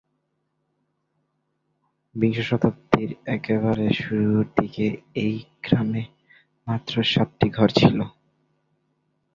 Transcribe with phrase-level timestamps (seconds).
[2.15, 4.85] বিংশ শতাব্দীর একেবারে শুরুর দিকে
[5.15, 5.35] এই
[5.63, 6.03] গ্রামে
[6.67, 7.97] মাত্র সাতটি ঘর ছিল।